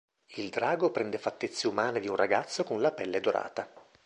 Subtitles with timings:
[0.37, 3.71] Il drago prende fattezze umane di un ragazzo con la pelle dorata.